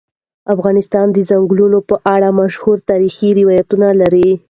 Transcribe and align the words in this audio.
افغانستان 0.53 1.07
د 1.11 1.17
ځنګلونه 1.29 1.79
په 1.89 1.95
اړه 2.15 2.29
مشهور 2.41 2.77
تاریخی 2.89 3.29
روایتونه 3.39 3.87
لري. 4.01 4.29